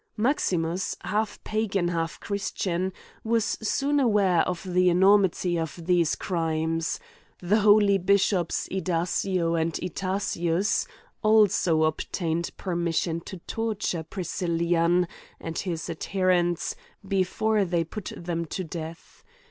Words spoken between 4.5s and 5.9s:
the enormi ty of